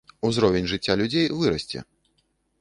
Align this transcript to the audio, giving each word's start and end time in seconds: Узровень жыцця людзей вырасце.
Узровень 0.29 0.69
жыцця 0.71 0.95
людзей 1.01 1.29
вырасце. 1.43 1.85